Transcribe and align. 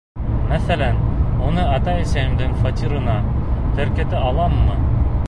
Мәҫәлән, 0.51 0.95
уны 1.49 1.65
атай-әсәйемдең 1.75 2.57
фатирына 2.63 3.15
теркәтә 3.79 4.23
аламмы? 4.31 4.81